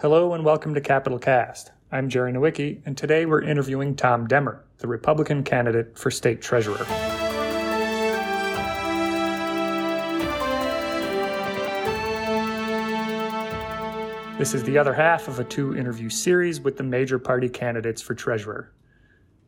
[0.00, 1.72] Hello and welcome to Capitol Cast.
[1.90, 6.86] I'm Jerry Nowicki, and today we're interviewing Tom Demmer, the Republican candidate for state treasurer.
[14.38, 18.00] This is the other half of a two interview series with the major party candidates
[18.00, 18.70] for treasurer.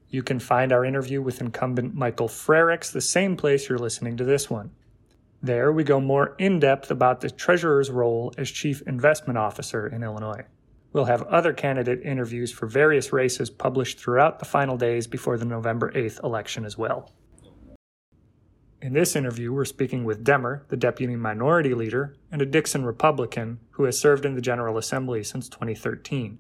[0.09, 4.25] You can find our interview with incumbent Michael Frerichs the same place you're listening to
[4.25, 4.73] this one.
[5.43, 10.03] There, we go more in depth about the treasurer's role as chief investment officer in
[10.03, 10.45] Illinois.
[10.93, 15.47] We'll have other candidate interviews for various races published throughout the final days before the
[15.47, 17.13] November 8th election as well.
[18.83, 23.61] In this interview, we're speaking with Demmer, the deputy minority leader, and a Dixon Republican
[23.73, 26.39] who has served in the General Assembly since 2013.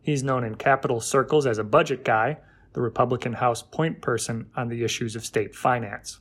[0.00, 2.38] He's known in Capitol circles as a budget guy,
[2.72, 6.20] the Republican House point person on the issues of state finance.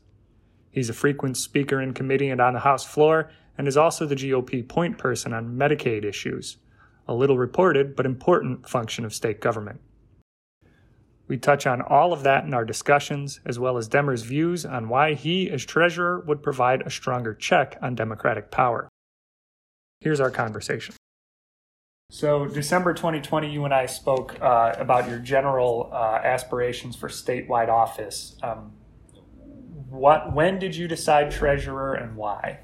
[0.71, 4.15] He's a frequent speaker in committee and on the House floor, and is also the
[4.15, 6.57] GOP point person on Medicaid issues,
[7.07, 9.81] a little reported but important function of state government.
[11.27, 14.89] We touch on all of that in our discussions, as well as Demmer's views on
[14.89, 18.89] why he, as treasurer, would provide a stronger check on Democratic power.
[20.01, 20.95] Here's our conversation.
[22.09, 27.69] So, December 2020, you and I spoke uh, about your general uh, aspirations for statewide
[27.69, 28.35] office.
[28.43, 28.73] Um,
[29.91, 32.59] what when did you decide treasurer and why?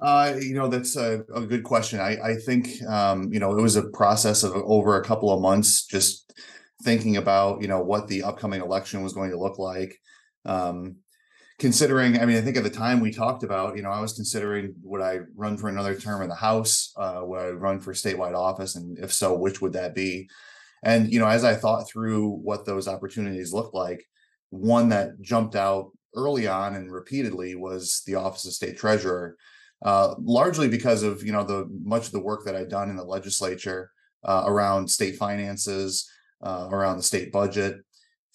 [0.00, 2.00] Uh, you know, that's a, a good question.
[2.00, 5.40] I, I think, um, you know, it was a process of over a couple of
[5.40, 6.32] months, just
[6.82, 9.98] thinking about, you know, what the upcoming election was going to look like.
[10.44, 10.96] Um,
[11.58, 14.12] considering, I mean, I think at the time we talked about, you know, I was
[14.12, 16.92] considering would I run for another term in the House?
[16.96, 18.76] Uh, would I run for statewide office?
[18.76, 20.28] And if so, which would that be?
[20.82, 24.06] And, you know, as I thought through what those opportunities looked like,
[24.50, 29.36] one that jumped out early on and repeatedly was the office of state treasurer
[29.82, 32.96] uh, largely because of you know the much of the work that I'd done in
[32.96, 33.90] the legislature
[34.24, 36.10] uh, around state finances,
[36.42, 37.78] uh, around the state budget,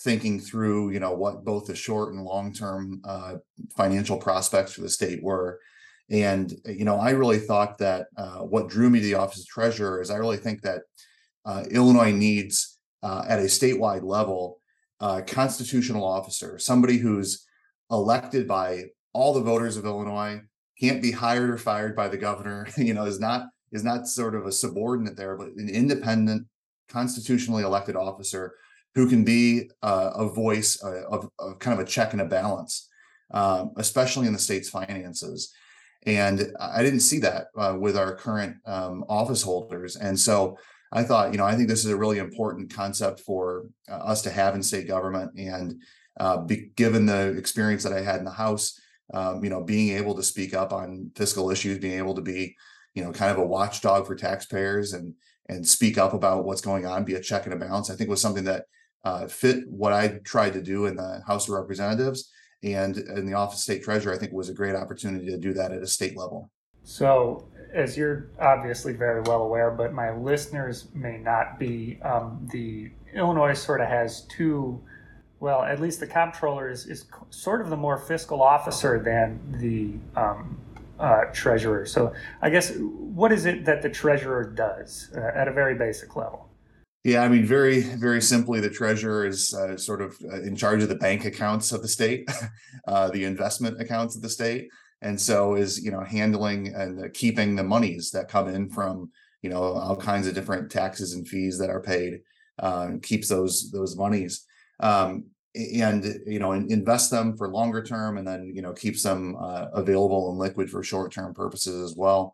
[0.01, 3.35] thinking through you know what both the short and long term uh,
[3.77, 5.59] financial prospects for the state were.
[6.09, 9.47] And you know, I really thought that uh, what drew me to the office of
[9.47, 10.81] treasurer is I really think that
[11.69, 14.59] Illinois needs at a statewide level
[14.99, 17.45] a constitutional officer, somebody who's
[17.91, 20.41] elected by all the voters of Illinois,
[20.79, 24.35] can't be hired or fired by the governor, you know, is not is not sort
[24.35, 26.47] of a subordinate there, but an independent,
[26.87, 28.53] constitutionally elected officer
[28.93, 32.25] who can be uh, a voice uh, of, of, kind of a check and a
[32.25, 32.89] balance,
[33.31, 35.53] um, especially in the state's finances.
[36.05, 39.95] And I didn't see that uh, with our current um, office holders.
[39.97, 40.57] And so
[40.91, 44.21] I thought, you know, I think this is a really important concept for uh, us
[44.21, 45.31] to have in state government.
[45.37, 45.81] And
[46.19, 48.79] uh, be, given the experience that I had in the House,
[49.13, 52.55] um, you know, being able to speak up on fiscal issues, being able to be,
[52.93, 55.13] you know, kind of a watchdog for taxpayers and
[55.47, 58.09] and speak up about what's going on, be a check and a balance, I think
[58.09, 58.65] was something that
[59.03, 62.31] uh, fit what I tried to do in the House of Representatives
[62.63, 64.13] and in the Office of State Treasurer.
[64.13, 66.49] I think was a great opportunity to do that at a state level.
[66.83, 72.91] So, as you're obviously very well aware, but my listeners may not be, um, the
[73.13, 74.81] Illinois sort of has two
[75.45, 79.93] well, at least the comptroller is, is sort of the more fiscal officer than the
[80.19, 80.57] um,
[80.99, 81.85] uh, treasurer.
[81.85, 86.15] So, I guess what is it that the treasurer does uh, at a very basic
[86.15, 86.49] level?
[87.03, 90.81] Yeah, I mean, very, very simply, the treasurer is uh, sort of uh, in charge
[90.81, 92.27] of the bank accounts of the state,
[92.87, 94.69] uh, the investment accounts of the state,
[95.03, 99.11] and so is you know handling and keeping the monies that come in from
[99.43, 102.21] you know all kinds of different taxes and fees that are paid,
[102.57, 104.43] uh, keeps those those monies
[104.79, 109.35] um, and you know invest them for longer term and then you know keeps them
[109.39, 112.33] uh, available and liquid for short term purposes as well.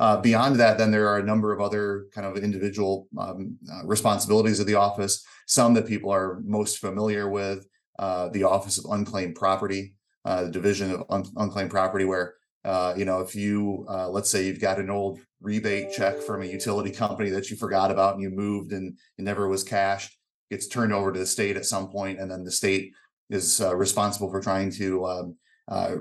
[0.00, 3.84] Uh, beyond that then there are a number of other kind of individual um, uh,
[3.84, 5.24] responsibilities of the office.
[5.46, 7.66] Some that people are most familiar with
[7.98, 12.92] uh, the office of unclaimed property uh, the division of un- unclaimed property where uh,
[12.96, 16.90] you know if you let's say you've got an old rebate check from a utility
[16.90, 20.17] company that you forgot about and you moved and it never was cashed
[20.50, 22.92] gets turned over to the state at some point, and then the state
[23.30, 25.36] is uh, responsible for trying to um,
[25.68, 25.96] uh,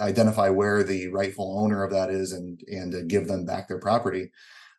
[0.00, 3.78] identify where the rightful owner of that is and and uh, give them back their
[3.78, 4.30] property.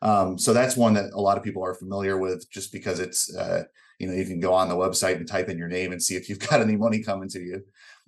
[0.02, 3.36] Um, so that's one that a lot of people are familiar with, just because it's
[3.36, 3.64] uh,
[4.00, 6.16] you know you can go on the website and type in your name and see
[6.16, 7.64] if you've got any money coming to you.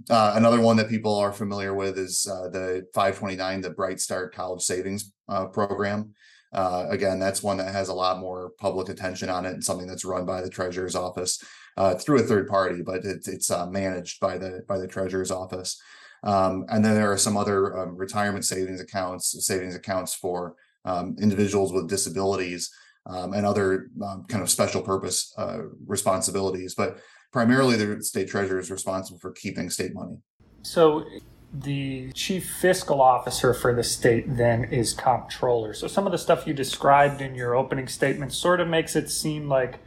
[0.09, 4.33] Uh, another one that people are familiar with is uh, the 529, the Bright Start
[4.33, 5.11] College Savings
[5.53, 6.13] Program.
[6.53, 9.87] Uh, again, that's one that has a lot more public attention on it and something
[9.87, 11.43] that's run by the treasurer's office
[11.75, 15.31] uh, through a third party, but it, it's uh, managed by the by the treasurer's
[15.31, 15.79] office.
[16.23, 20.55] Um, and then there are some other um, retirement savings accounts, savings accounts for
[20.85, 22.71] um, individuals with disabilities
[23.05, 26.73] um, and other um, kind of special purpose uh, responsibilities.
[26.75, 26.99] But
[27.31, 30.17] primarily, the state treasurer is responsible for keeping state money.
[30.63, 31.05] So,
[31.53, 35.73] the chief fiscal officer for the state then is comptroller.
[35.73, 39.09] So, some of the stuff you described in your opening statement sort of makes it
[39.09, 39.79] seem like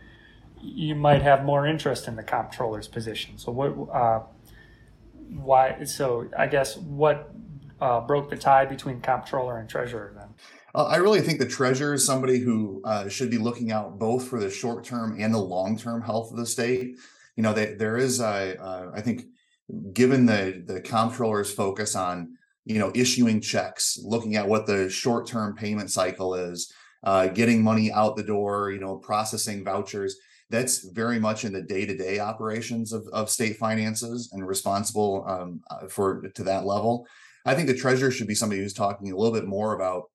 [0.63, 3.37] you might have more interest in the comptroller's position.
[3.39, 4.21] So, what, uh,
[5.29, 5.85] why?
[5.85, 7.31] So, I guess what
[7.81, 10.29] uh, broke the tie between comptroller and treasurer then?
[10.75, 14.29] Uh, I really think the treasurer is somebody who uh, should be looking out both
[14.29, 16.97] for the short term and the long term health of the state.
[17.37, 19.25] You know, they, there is, uh, I think,
[19.93, 25.27] given the the comptroller's focus on you know issuing checks, looking at what the short
[25.27, 26.73] term payment cycle is,
[27.05, 30.17] uh, getting money out the door, you know, processing vouchers.
[30.51, 35.25] That's very much in the day to day operations of, of state finances and responsible
[35.29, 37.07] um, uh, for to that level.
[37.47, 40.11] I think the treasurer should be somebody who's talking a little bit more about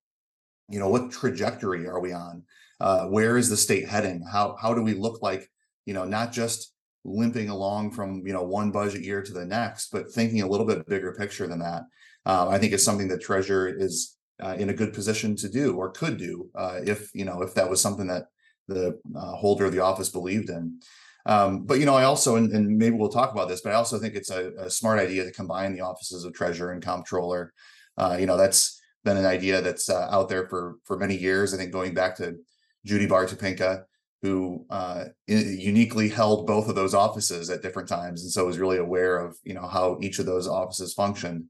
[0.69, 2.43] you know what trajectory are we on
[2.79, 5.49] uh, where is the state heading how how do we look like
[5.85, 6.73] you know not just
[7.05, 10.65] limping along from you know one budget year to the next but thinking a little
[10.65, 11.83] bit bigger picture than that
[12.25, 15.75] uh, i think it's something that treasurer is uh, in a good position to do
[15.75, 18.25] or could do uh, if you know if that was something that
[18.67, 20.79] the uh, holder of the office believed in
[21.27, 23.75] um, but you know i also and, and, maybe we'll talk about this but i
[23.75, 27.53] also think it's a, a smart idea to combine the offices of treasurer and comptroller
[27.97, 31.53] uh, you know that's been an idea that's uh, out there for for many years.
[31.53, 32.35] I think going back to
[32.83, 33.83] Judy Baar Topinka,
[34.25, 38.79] who uh, uniquely held both of those offices at different times, and so was really
[38.79, 41.45] aware of you know how each of those offices functioned.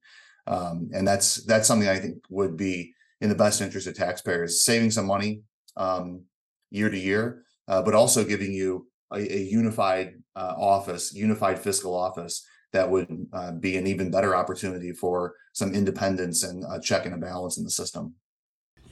[0.46, 4.66] Um, and that's that's something I think would be in the best interest of taxpayers,
[4.66, 5.42] saving some money
[5.78, 6.24] um,
[6.70, 11.96] year to year, uh, but also giving you a, a unified uh, office, unified fiscal
[11.96, 17.06] office that would uh, be an even better opportunity for some independence and a check
[17.06, 18.14] and a balance in the system.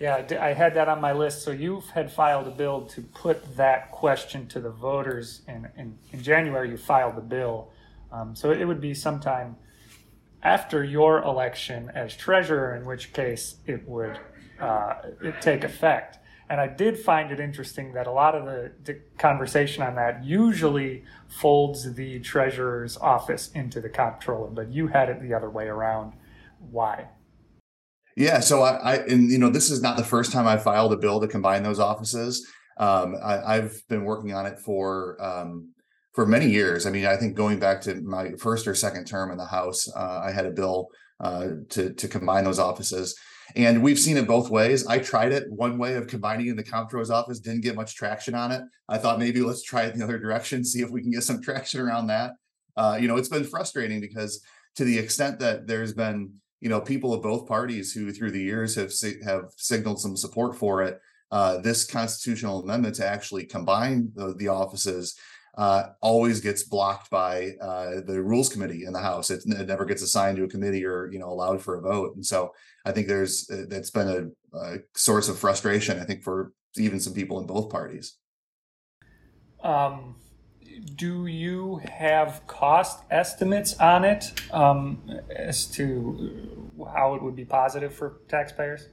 [0.03, 1.43] Yeah, I had that on my list.
[1.43, 5.97] So you had filed a bill to put that question to the voters, and in,
[6.11, 7.71] in, January you filed the bill.
[8.11, 9.55] Um, so it would be sometime
[10.43, 14.19] after your election as treasurer, in which case it would
[14.59, 16.17] uh, it take effect.
[16.49, 20.25] And I did find it interesting that a lot of the, the, conversation on that
[20.25, 25.67] usually folds the treasurer's office into the comptroller, but you had it the other way
[25.67, 26.11] around.
[26.59, 27.07] Why?
[28.15, 30.93] Yeah, so I, I and you know, this is not the first time I filed
[30.93, 32.47] a bill to combine those offices.
[32.77, 35.73] Um, I, have been working on it for um,
[36.13, 36.85] for many years.
[36.85, 39.87] I mean, I think going back to my first or second term in the House,
[39.95, 40.89] uh, I had a bill
[41.19, 43.15] uh, to to combine those offices.
[43.55, 44.87] And we've seen it both ways.
[44.87, 48.35] I tried it one way of combining in the comptroller's office, didn't get much traction
[48.35, 48.61] on it.
[48.89, 51.41] I thought maybe let's try it the other direction, see if we can get some
[51.43, 52.31] traction around that.
[52.75, 54.41] Uh, you know, it's been frustrating because
[54.75, 56.33] to the extent that there's been,
[56.63, 58.93] you know, people of both parties who through the years have
[59.25, 61.01] have signaled some support for it.
[61.29, 65.19] Uh, this constitutional amendment to actually combine the, the offices
[65.57, 69.29] uh, always gets blocked by uh, the rules committee in the House.
[69.29, 72.15] It, it, never gets assigned to a committee or you know allowed for a vote.
[72.15, 72.53] And so
[72.85, 75.99] I think there's uh, that's been a, a source of frustration.
[75.99, 78.15] I think for even some people in both parties.
[79.61, 80.15] Um,
[80.95, 85.01] do you have cost estimates on it um,
[85.35, 88.87] as to how it would be positive for taxpayers?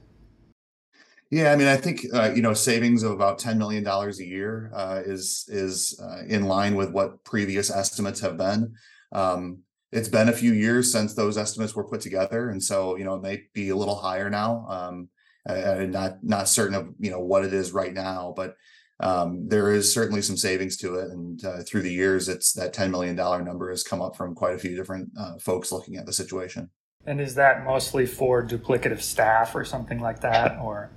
[1.29, 4.25] Yeah, I mean, I think uh, you know savings of about ten million dollars a
[4.25, 8.75] year uh, is is uh, in line with what previous estimates have been.
[9.13, 9.59] Um,
[9.93, 13.15] it's been a few years since those estimates were put together, and so you know
[13.15, 14.65] it may be a little higher now.
[14.67, 15.09] Um,
[15.45, 18.57] I'm not not certain of you know what it is right now, but
[19.01, 21.11] um, there is certainly some savings to it.
[21.11, 24.35] And uh, through the years, it's that ten million dollar number has come up from
[24.35, 26.69] quite a few different uh, folks looking at the situation.
[27.05, 30.91] And is that mostly for duplicative staff or something like that, or?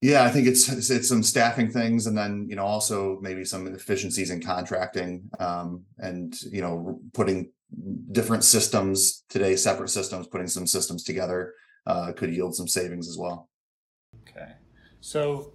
[0.00, 3.66] Yeah, I think it's it's some staffing things, and then you know also maybe some
[3.66, 7.50] efficiencies in contracting, um, and you know putting
[8.12, 11.54] different systems today, separate systems, putting some systems together
[11.86, 13.48] uh, could yield some savings as well.
[14.28, 14.52] Okay,
[15.00, 15.54] so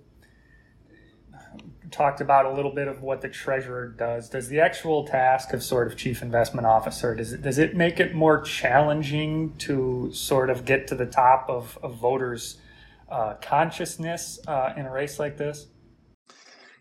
[1.91, 4.29] talked about a little bit of what the treasurer does.
[4.29, 7.99] Does the actual task of sort of chief investment officer does it does it make
[7.99, 12.57] it more challenging to sort of get to the top of, of voters'
[13.09, 15.67] uh, consciousness uh, in a race like this?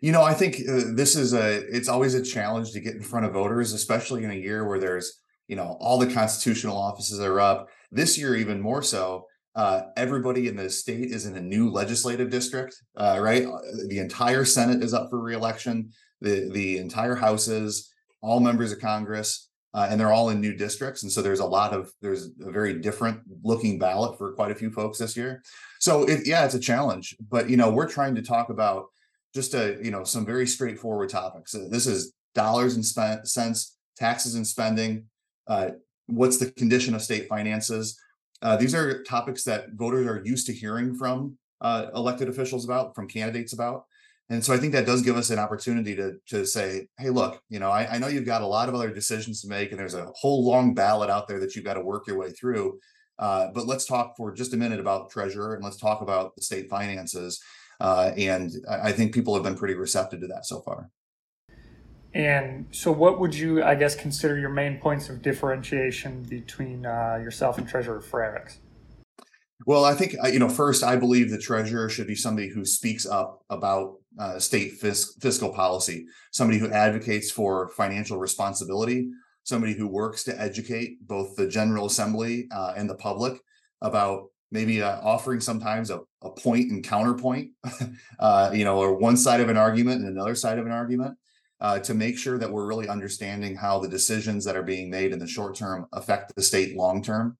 [0.00, 3.02] You know, I think uh, this is a, it's always a challenge to get in
[3.02, 7.20] front of voters, especially in a year where there's, you know, all the constitutional offices
[7.20, 7.68] are up.
[7.92, 12.30] This year, even more so, uh, everybody in the state is in a new legislative
[12.30, 13.44] district, uh, right?
[13.46, 15.90] Uh, the entire Senate is up for reelection.
[16.20, 17.90] The the entire House is,
[18.22, 19.48] all members of Congress.
[19.74, 21.02] uh, and they're all in new districts.
[21.02, 24.54] And so there's a lot of there's a very different looking ballot for quite a
[24.54, 25.42] few folks this year.
[25.80, 28.86] So it, yeah, it's a challenge, but you know we're trying to talk about
[29.34, 31.52] just a you know some very straightforward topics.
[31.70, 35.04] This is dollars and spent cents, taxes and spending.
[35.46, 35.70] Uh,
[36.06, 37.98] what's the condition of state finances?
[38.42, 42.94] Uh, these are topics that voters are used to hearing from uh, elected officials about,
[42.94, 43.84] from candidates about.
[44.30, 47.42] And so I think that does give us an opportunity to to say, hey, look,
[47.48, 49.78] you know, I, I know you've got a lot of other decisions to make, and
[49.78, 52.78] there's a whole long ballot out there that you've got to work your way through.
[53.18, 56.42] Uh, but let's talk for just a minute about treasurer and let's talk about the
[56.42, 57.42] state finances.
[57.80, 60.88] Uh, and I think people have been pretty receptive to that so far.
[62.14, 67.18] And so, what would you, I guess, consider your main points of differentiation between uh,
[67.22, 68.58] yourself and Treasurer Frerichs?
[69.66, 70.48] Well, I think uh, you know.
[70.48, 75.20] First, I believe the treasurer should be somebody who speaks up about uh, state fisc-
[75.20, 79.08] fiscal policy, somebody who advocates for financial responsibility,
[79.44, 83.40] somebody who works to educate both the General Assembly uh, and the public
[83.80, 87.50] about maybe uh, offering sometimes a, a point and counterpoint,
[88.18, 91.16] uh, you know, or one side of an argument and another side of an argument.
[91.62, 95.12] Uh, to make sure that we're really understanding how the decisions that are being made
[95.12, 97.36] in the short term affect the state long term.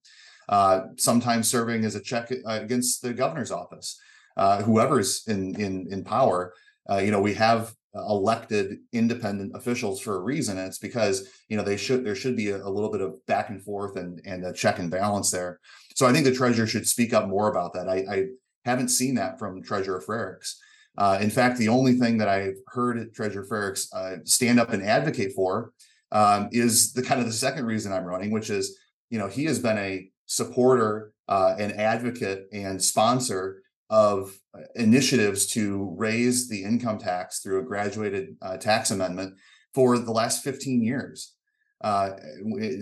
[0.47, 3.99] Uh, sometimes serving as a check uh, against the governor's office,
[4.37, 6.53] uh, whoever's in in in power.
[6.89, 11.57] Uh, you know, we have elected independent officials for a reason, and it's because you
[11.57, 14.21] know they should there should be a, a, little bit of back and forth and
[14.25, 15.59] and a check and balance there.
[15.95, 17.89] So I think the treasurer should speak up more about that.
[17.89, 18.25] I, I
[18.63, 20.55] haven't seen that from Treasurer Frerichs.
[20.97, 24.83] Uh, in fact, the only thing that I've heard Treasurer Frerichs uh, stand up and
[24.83, 25.73] advocate for
[26.11, 28.77] um, is the kind of the second reason I'm running, which is
[29.09, 35.47] you know he has been a supporter uh, and advocate and sponsor of uh, initiatives
[35.47, 39.35] to raise the income tax through a graduated uh, tax amendment
[39.73, 41.35] for the last 15 years.
[41.81, 42.11] Uh,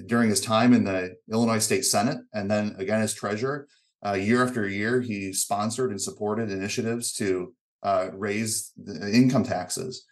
[0.06, 3.68] during his time in the Illinois State Senate, and then again as treasurer,
[4.16, 7.52] year after year, he sponsored and supported initiatives to
[7.84, 10.06] uh, raise the income taxes.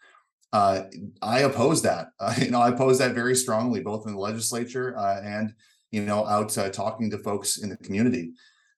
[0.51, 0.89] I
[1.21, 2.07] oppose that.
[2.37, 5.53] you know, I oppose that very strongly, both in the legislature and
[5.91, 8.31] you know, out uh, talking to folks in the community.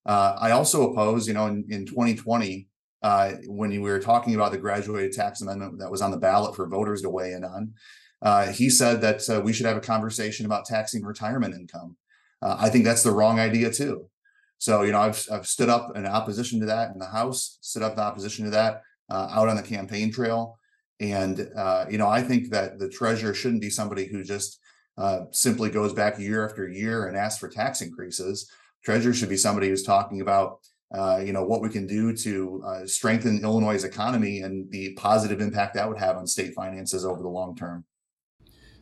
[0.06, 2.68] Uh, I also oppose, you know, in, in 2020,
[3.04, 6.56] uh, when we were talking about the graduated tax amendment that was on the ballot
[6.56, 7.74] for voters to weigh in on,
[8.22, 11.98] uh, he said that uh, we should have a conversation about taxing retirement income.
[12.42, 14.08] Uh, I think that's the wrong idea too.
[14.62, 17.82] So, you know, I've, I've stood up in opposition to that in the House, stood
[17.82, 20.60] up in opposition to that out on the campaign trail.
[21.00, 21.40] And,
[21.90, 24.60] you know, I think that the treasurer shouldn't be somebody who just
[25.00, 28.52] uh, simply goes back year after year and asks for tax increases.
[28.86, 30.60] Treasurer should be somebody who's talking about,
[30.94, 35.42] uh, you know, what we can do to uh, strengthen Illinois' economy and the positive
[35.42, 37.84] impact that would have on state finances over the long term.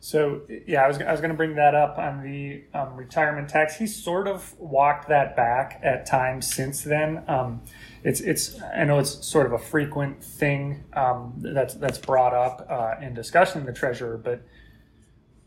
[0.02, 3.50] So yeah, I was I was going to bring that up on the um, retirement
[3.50, 3.76] tax.
[3.76, 7.22] He sort of walked that back at times since then.
[7.28, 7.60] Um,
[8.02, 12.66] it's it's I know it's sort of a frequent thing um, that's that's brought up
[12.70, 14.42] uh, in discussion the treasurer, but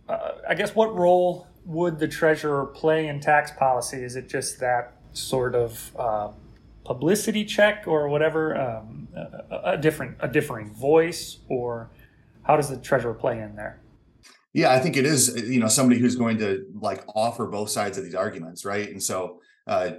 [0.07, 4.03] uh, I guess what role would the treasurer play in tax policy?
[4.03, 6.31] Is it just that sort of uh,
[6.83, 11.89] publicity check or whatever, um, a, a, different a differing voice, or
[12.43, 13.79] how does the treasurer play in there?
[14.53, 15.36] Yeah, I think it is.
[15.50, 18.89] You know, somebody who's going to like offer both sides of these arguments, right?
[18.89, 19.91] And so uh,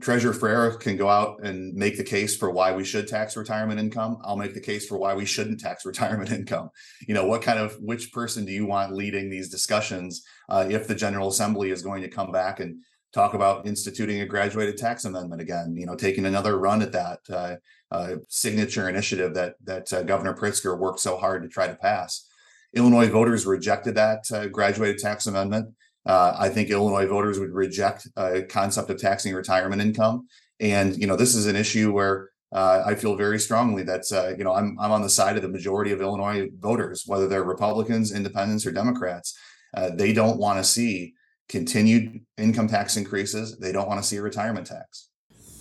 [0.00, 3.78] Treasurer Frerichs can go out and make the case for why we should tax retirement
[3.78, 4.18] income.
[4.24, 6.70] I'll make the case for why we shouldn't tax retirement income.
[7.06, 10.88] You know, what kind of which person do you want leading these discussions uh, if
[10.88, 12.80] the General Assembly is going to come back and
[13.12, 15.76] talk about instituting a graduated tax amendment again?
[15.76, 17.56] You know, taking another run at that uh,
[17.90, 22.28] uh signature initiative that that uh, Governor Pritzker worked so hard to try to pass.
[22.74, 25.74] Illinois voters rejected that uh, graduated tax amendment.
[26.04, 30.26] Uh, I think Illinois voters would reject a concept of taxing retirement income.
[30.58, 34.36] And you know, this is an issue where uh, I feel very strongly that uh,
[34.36, 37.44] you know I'm I'm on the side of the majority of Illinois voters, whether they're
[37.44, 39.36] Republicans, Independents, or Democrats.
[39.74, 41.14] Uh, they don't want to see
[41.48, 43.58] continued income tax increases.
[43.58, 45.08] They don't want to see a retirement tax.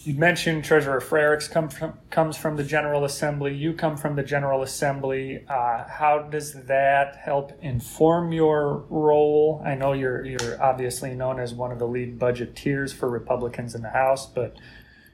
[0.04, 3.54] You mentioned Treasurer Frerichs come from, comes from the General Assembly.
[3.54, 5.46] You come from the General Assembly.
[5.48, 9.62] Uh, how does that help inform your role?
[9.64, 13.84] I know you're you're obviously known as one of the lead budgeteers for Republicans in
[13.84, 14.58] the House, but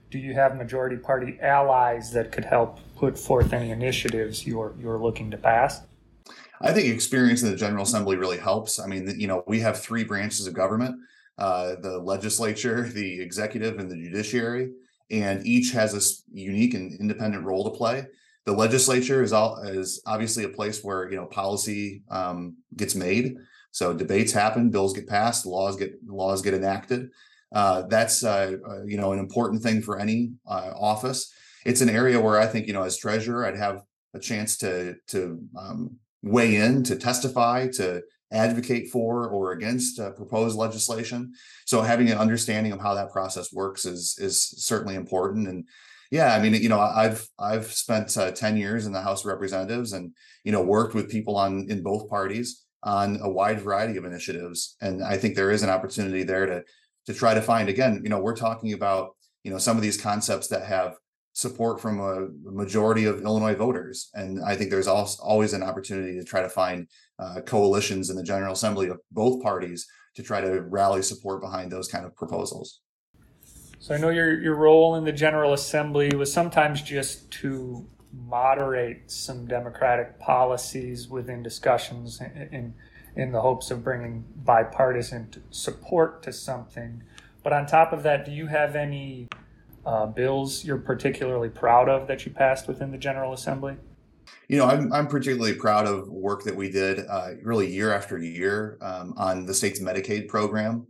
[0.09, 4.99] do you have majority party allies that could help put forth any initiatives you're you're
[4.99, 5.81] looking to pass?
[6.61, 8.79] I think experience in the General Assembly really helps.
[8.79, 10.97] I mean, you know, we have three branches of government
[11.37, 14.71] uh, the legislature, the executive, and the judiciary,
[15.09, 16.01] and each has a
[16.37, 18.05] unique and independent role to play.
[18.45, 23.35] The legislature is all is obviously a place where you know policy um, gets made.
[23.71, 27.09] So debates happen, bills get passed, laws get laws get enacted.
[27.51, 31.31] Uh, that's uh, uh, you know an important thing for any uh, office.
[31.65, 34.95] It's an area where I think you know as treasurer, I'd have a chance to
[35.07, 41.33] to um, weigh in, to testify, to advocate for or against uh, proposed legislation.
[41.65, 45.47] So having an understanding of how that process works is is certainly important.
[45.47, 45.65] And
[46.11, 49.27] yeah, I mean, you know, I've I've spent uh, ten years in the House of
[49.27, 53.97] Representatives, and you know, worked with people on in both parties on a wide variety
[53.97, 54.75] of initiatives.
[54.81, 56.63] And I think there is an opportunity there to
[57.07, 58.01] to try to find again.
[58.03, 60.95] You know, we're talking about you know some of these concepts that have
[61.37, 64.09] support from a majority of Illinois voters.
[64.15, 66.87] And I think there's always an opportunity to try to find
[67.19, 71.71] uh, coalitions in the General Assembly of both parties to try to rally support behind
[71.71, 72.81] those kind of proposals.
[73.77, 79.11] So I know your your role in the General Assembly was sometimes just to moderate
[79.11, 82.73] some democratic policies within discussions in in,
[83.15, 87.03] in the hopes of bringing bipartisan support to something.
[87.43, 89.27] But on top of that, do you have any
[89.87, 93.77] uh, bills you're particularly proud of that you passed within the General Assembly?
[94.49, 98.17] You know, I'm I'm particularly proud of work that we did, uh, really year after
[98.17, 100.87] year, um, on the state's Medicaid program.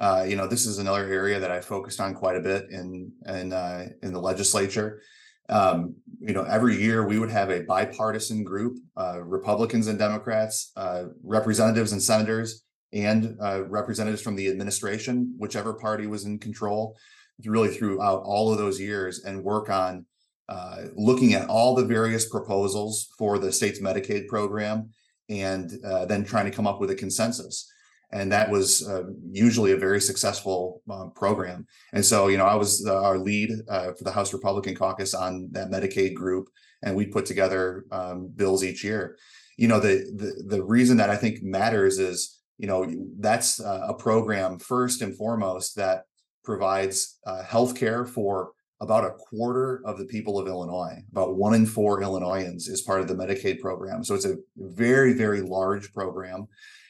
[0.00, 3.12] Uh, you know, this is another area that I focused on quite a bit in
[3.26, 5.02] in uh, in the legislature.
[5.50, 10.72] Um, you know, every year we would have a bipartisan group, uh, Republicans and Democrats,
[10.76, 16.96] uh, representatives and senators, and uh, representatives from the administration, whichever party was in control,
[17.44, 20.06] really throughout all of those years, and work on
[20.48, 24.90] uh, looking at all the various proposals for the state's Medicaid program,
[25.28, 27.70] and uh, then trying to come up with a consensus
[28.10, 31.66] and that was uh, usually a very successful um, program.
[31.92, 35.14] And so, you know, I was uh, our lead uh, for the House Republican Caucus
[35.14, 36.48] on that Medicaid group,
[36.82, 39.18] and we put together um, bills each year.
[39.56, 43.86] You know, the, the the reason that I think matters is, you know, that's uh,
[43.88, 46.04] a program first and foremost that
[46.48, 51.52] provides uh, health care for about a quarter of the people of Illinois, about one
[51.52, 54.02] in four Illinoisans is part of the Medicaid program.
[54.02, 56.46] So it's a very, very large program.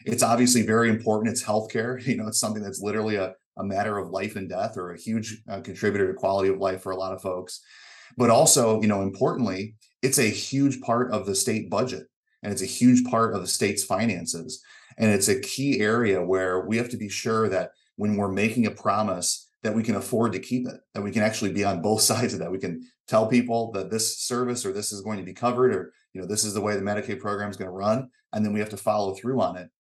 [0.07, 1.33] It's obviously very important.
[1.33, 2.01] It's healthcare.
[2.07, 5.01] You know, it's something that's literally a, a matter of life and death or a
[5.01, 7.61] huge uh, contributor to quality of life for a lot of folks.
[8.17, 12.07] But also, you know, importantly, it's a huge part of the state budget
[12.45, 14.63] and it's a huge part of the state's finances.
[14.99, 18.65] And it's a key area where we have to be sure that when we're making
[18.67, 21.83] a promise, that we can afford to keep it, that we can actually be on
[21.83, 22.53] both sides of that.
[22.53, 25.93] We can tell people that this service or this is going to be covered, or
[26.13, 28.53] you know, this is the way the Medicaid program is going to run, and then
[28.53, 29.71] we have to follow through on it.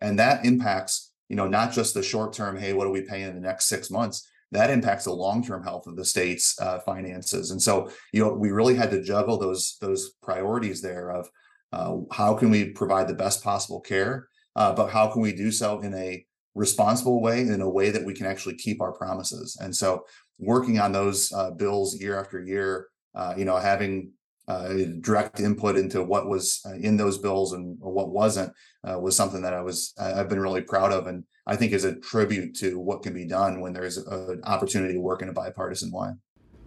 [0.00, 3.28] And that impacts, you know, not just the short term, hey, what are we paying
[3.28, 4.28] in the next six months?
[4.50, 7.50] That impacts the long term health of the state's uh, finances.
[7.50, 11.28] And so, you know, we really had to juggle those those priorities there of
[11.72, 15.50] uh, how can we provide the best possible care, uh, but how can we do
[15.50, 16.24] so in a
[16.58, 19.56] responsible way in a way that we can actually keep our promises.
[19.60, 20.04] And so
[20.38, 24.10] working on those uh, bills year after year, uh, you know, having
[24.48, 28.52] uh, direct input into what was uh, in those bills and what wasn't
[28.88, 31.84] uh, was something that I was I've been really proud of, and I think is
[31.84, 35.34] a tribute to what can be done when there's an opportunity to work in a
[35.34, 36.10] bipartisan way.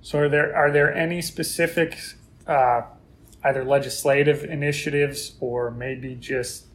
[0.02, 1.98] So, are there are there any specific
[2.46, 2.82] uh,
[3.44, 6.68] either legislative initiatives or maybe just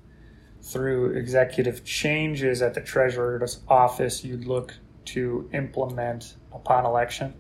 [0.66, 4.74] through executive changes at the treasurer's office you'd look
[5.04, 7.32] to implement upon election?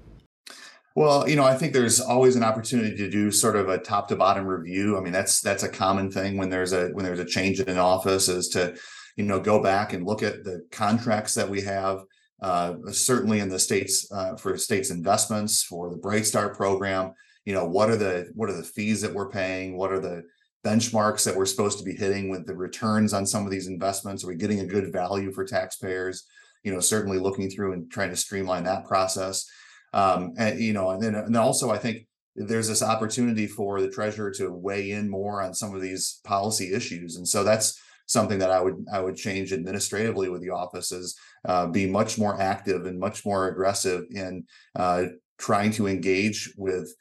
[0.94, 4.08] Well, you know, I think there's always an opportunity to do sort of a top
[4.08, 4.96] to bottom review.
[4.96, 7.68] I mean, that's that's a common thing when there's a when there's a change in
[7.68, 8.74] an office is to,
[9.16, 12.02] you know, go back and look at the contracts that we have.
[12.40, 17.12] Uh, certainly in the states uh, for states investments for the Bright Start program,
[17.46, 19.76] you know, what are the what are the fees that we're paying?
[19.76, 20.22] What are the
[20.66, 24.24] benchmarks that we're supposed to be hitting with the returns on some of these investments?
[24.24, 26.24] Are we getting a good value for taxpayers?
[26.64, 29.48] You know, certainly looking through and trying to streamline that process.
[29.92, 33.90] Um, and you know, and then and also I think there's this opportunity for the
[33.90, 38.38] treasurer to weigh in more on some of these policy issues, and so that's something
[38.38, 41.16] that I would I would change administratively with the offices.
[41.44, 45.04] uh, be much more active and much more aggressive in uh,
[45.38, 46.92] trying to engage with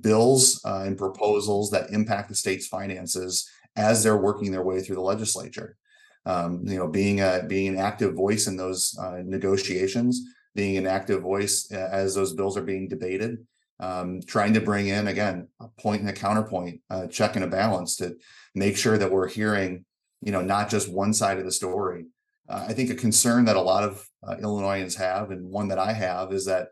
[0.00, 4.96] bills uh, and proposals that impact the state's finances as they're working their way through
[4.96, 5.76] the legislature.
[6.24, 10.22] Um, you know, being a being an active voice in those uh, negotiations,
[10.54, 13.44] being an active voice uh, as those bills are being debated,
[13.80, 17.48] um, trying to bring in again a point and a counterpoint, a check and a
[17.48, 18.16] balance to
[18.54, 19.84] make sure that we're hearing,
[20.20, 22.06] you know, not just one side of the story.
[22.48, 25.78] Uh, I think a concern that a lot of uh, Illinoisans have, and one that
[25.78, 26.68] I have, is that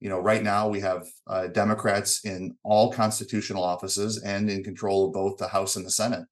[0.00, 5.06] you know, right now we have uh, Democrats in all constitutional offices and in control
[5.06, 6.24] of both the House and the Senate.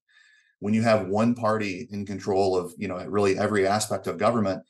[0.59, 4.61] when you have one party in control of you know really every aspect of government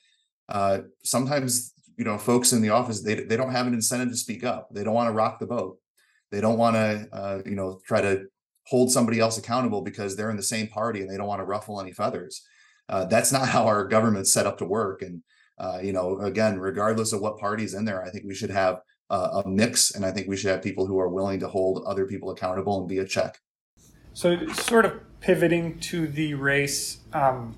[0.49, 4.17] uh, sometimes you know folks in the office they, they don't have an incentive to
[4.17, 4.69] speak up.
[4.71, 5.77] They don't want to rock the boat.
[6.31, 8.25] They don't want to uh, you know try to
[8.65, 11.45] hold somebody else accountable because they're in the same party and they don't want to
[11.45, 12.41] ruffle any feathers.
[12.87, 15.21] Uh, that's not how our government's set up to work and
[15.59, 18.81] uh, you know again regardless of what party's in there i think we should have
[19.11, 22.05] a mix and i think we should have people who are willing to hold other
[22.05, 23.39] people accountable and be a check
[24.13, 27.55] so sort of pivoting to the race um,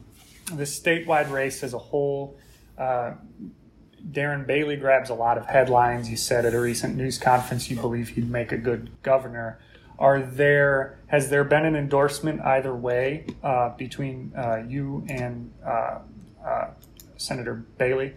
[0.53, 2.37] the statewide race as a whole
[2.77, 3.13] uh,
[4.09, 6.09] Darren Bailey grabs a lot of headlines.
[6.09, 9.59] You said at a recent news conference you believe he'd make a good governor.
[9.99, 15.99] Are there has there been an endorsement either way uh, between uh, you and uh,
[16.43, 16.67] uh
[17.21, 18.13] Senator Bailey?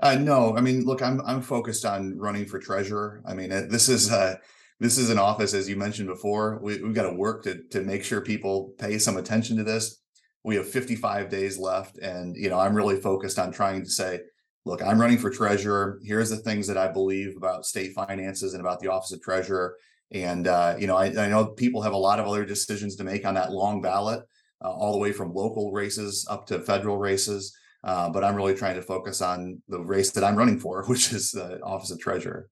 [0.00, 3.22] Uh, no, I mean, look, I'm I'm focused on running for treasurer.
[3.26, 4.36] I mean, this is uh,
[4.80, 6.58] this is an office, as you mentioned before.
[6.62, 10.00] We, we've got to work to to make sure people pay some attention to this.
[10.44, 14.20] We have 55 days left, and you know, I'm really focused on trying to say,
[14.64, 16.00] look, I'm running for treasurer.
[16.02, 19.76] Here's the things that I believe about state finances and about the office of treasurer.
[20.10, 23.04] And uh, you know, I, I, know people have a lot of other decisions to
[23.04, 24.22] make on that long ballot,
[24.62, 27.56] uh, all the way from local races up to federal races.
[27.84, 31.12] Uh, but I'm really trying to focus on the race that I'm running for, which
[31.12, 32.48] is the office of treasurer.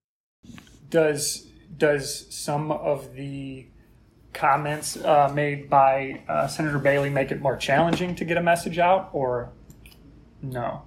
[0.89, 3.67] Does does some of the
[4.33, 8.77] comments uh, made by uh, Senator Bailey make it more challenging to get a message
[8.77, 9.51] out, or
[10.41, 10.83] no?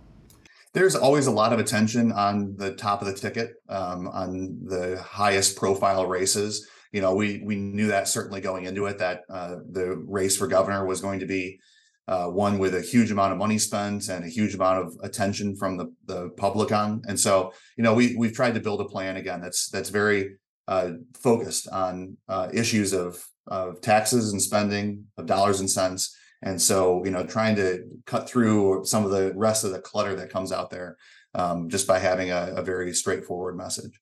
[0.74, 5.00] there's always a lot of attention on the top of the ticket, um, on the
[5.00, 6.68] highest profile races.
[6.92, 10.46] You know, we we knew that certainly going into it that uh, the race for
[10.46, 11.60] governor was going to be
[12.06, 15.56] uh, one with a huge amount of money spent and a huge amount of attention
[15.56, 17.02] from the the public on.
[17.06, 20.36] And so, you know, we we've tried to build a plan again that's that's very
[20.68, 26.60] uh, focused on uh, issues of of taxes and spending, of dollars and cents, and
[26.60, 30.30] so, you know, trying to cut through some of the rest of the clutter that
[30.30, 30.98] comes out there
[31.34, 33.98] um, just by having a, a, very straightforward message.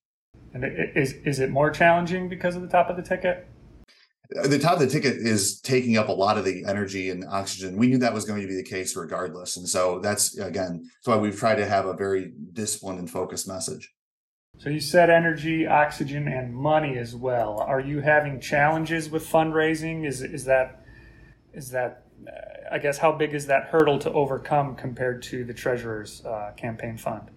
[0.52, 0.64] And
[0.96, 3.46] is, is it more challenging because of the top of the ticket?
[4.38, 7.24] Uh, the top of the ticket is taking up a lot of the energy and
[7.24, 7.76] oxygen.
[7.76, 9.56] We knew that was going to be the case regardless.
[9.56, 13.48] And so that's, again, that's why we've tried to have a very disciplined and focused
[13.48, 13.92] message.
[14.58, 17.58] So you said energy, oxygen, and money as well.
[17.60, 20.06] Are you having challenges with fundraising?
[20.06, 20.84] Is is that
[21.52, 22.06] is that
[22.70, 26.96] I guess how big is that hurdle to overcome compared to the treasurer's uh, campaign
[26.96, 27.30] fund?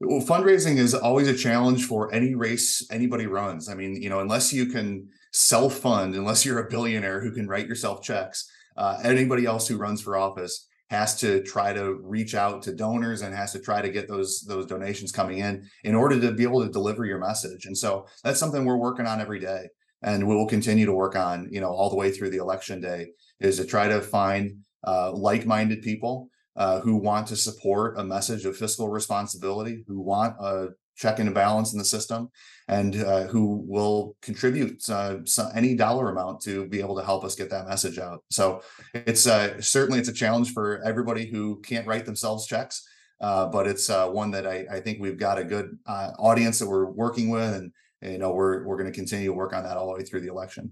[0.00, 3.68] Well, fundraising is always a challenge for any race anybody runs.
[3.68, 7.48] I mean, you know, unless you can self fund, unless you're a billionaire who can
[7.48, 12.34] write yourself checks, uh, anybody else who runs for office has to try to reach
[12.34, 15.96] out to donors and has to try to get those those donations coming in in
[15.96, 17.66] order to be able to deliver your message.
[17.66, 19.66] And so that's something we're working on every day
[20.02, 22.80] and we will continue to work on, you know, all the way through the election
[22.80, 23.08] day
[23.40, 28.44] is to try to find uh, like-minded people uh, who want to support a message
[28.44, 32.28] of fiscal responsibility, who want a check and balance in the system,
[32.66, 35.18] and uh, who will contribute uh,
[35.54, 38.24] any dollar amount to be able to help us get that message out.
[38.30, 38.60] So
[38.92, 42.86] it's uh, certainly it's a challenge for everybody who can't write themselves checks.
[43.20, 46.86] Uh, but it's one that I, I, think we've got a good audience that we're
[46.86, 49.88] working with, and you know we're we're going to continue to work on that all
[49.88, 50.70] the way through the election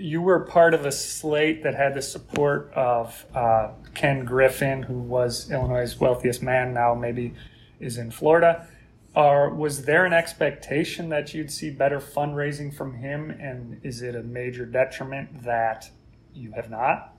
[0.00, 4.98] you were part of a slate that had the support of uh, Ken Griffin, who
[4.98, 7.34] was Illinois' wealthiest man, now maybe
[7.80, 8.66] is in Florida.
[9.14, 13.30] Or was there an expectation that you'd see better fundraising from him?
[13.30, 15.90] And is it a major detriment that
[16.32, 17.14] you have not?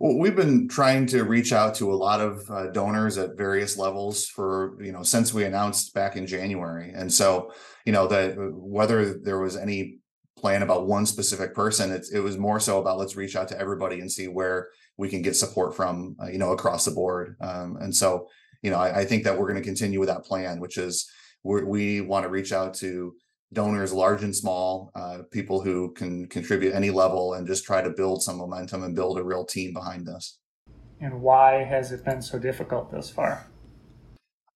[0.00, 3.76] Well, we've been trying to reach out to a lot of uh, donors at various
[3.76, 7.52] levels for you know since we announced back in January, and so
[7.84, 9.99] you know that whether there was any
[10.40, 11.92] plan about one specific person.
[11.92, 15.08] It's, it was more so about let's reach out to everybody and see where we
[15.08, 17.36] can get support from, uh, you know, across the board.
[17.40, 18.28] Um, and so,
[18.62, 21.10] you know, I, I think that we're going to continue with that plan, which is
[21.42, 23.14] we want to reach out to
[23.52, 27.90] donors, large and small, uh, people who can contribute any level, and just try to
[27.90, 30.38] build some momentum and build a real team behind us.
[31.00, 33.46] And why has it been so difficult thus far?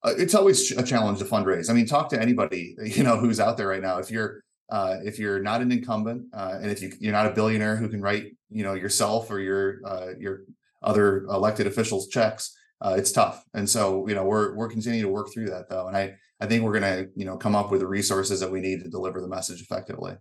[0.03, 1.71] Uh, it's always a challenge to fundraise.
[1.71, 3.99] I mean, talk to anybody you know who's out there right now.
[3.99, 7.31] If you're uh, if you're not an incumbent uh, and if you, you're not a
[7.31, 10.45] billionaire who can write you know yourself or your uh, your
[10.83, 13.45] other elected officials checks uh, it's tough.
[13.55, 16.47] And so you know we're we're continuing to work through that though and i i
[16.47, 18.91] think we're going to you know come up with the resources that we need to
[18.91, 20.17] deliver the message effectively.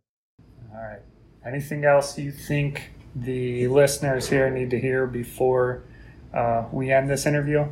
[0.74, 1.02] All right.
[1.46, 5.84] Anything else you think the listeners here need to hear before
[6.34, 7.68] uh, we end this interview?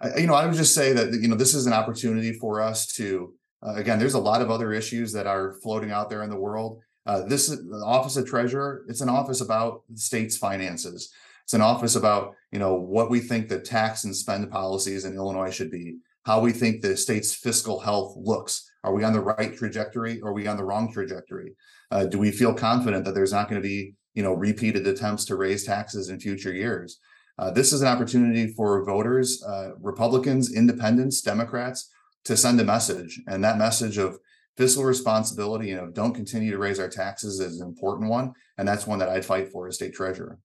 [0.00, 2.60] I, you know i would just say that you know this is an opportunity for
[2.60, 3.34] us to
[3.66, 6.36] uh, again, there's a lot of other issues that are floating out there in the
[6.36, 6.80] world.
[7.06, 8.84] Uh, this is the office of treasurer.
[8.88, 11.12] It's an office about the state's finances.
[11.44, 15.14] It's an office about you know what we think the tax and spend policies in
[15.14, 18.70] Illinois should be, how we think the state's fiscal health looks.
[18.84, 20.20] Are we on the right trajectory?
[20.20, 21.54] Or are we on the wrong trajectory?
[21.90, 25.24] Uh, do we feel confident that there's not going to be you know repeated attempts
[25.26, 27.00] to raise taxes in future years?
[27.38, 31.90] Uh, this is an opportunity for voters, uh, Republicans, Independents, Democrats,
[32.24, 34.18] to send a message, and that message of
[34.56, 38.66] fiscal responsibility, you know, don't continue to raise our taxes is an important one, and
[38.66, 40.38] that's one that I'd fight for as state treasurer.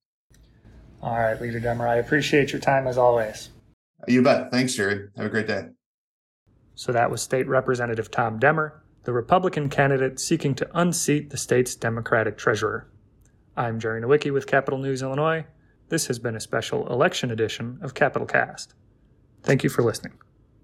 [1.01, 3.49] All right, Leader Demmer, I appreciate your time as always.
[4.07, 4.51] You bet.
[4.51, 5.07] Thanks, Jerry.
[5.17, 5.63] Have a great day.
[6.75, 11.75] So that was State Representative Tom Demmer, the Republican candidate seeking to unseat the state's
[11.75, 12.87] Democratic treasurer.
[13.57, 15.45] I'm Jerry Nowicki with Capitol News Illinois.
[15.89, 18.73] This has been a special election edition of Capitol Cast.
[19.43, 20.13] Thank you for listening.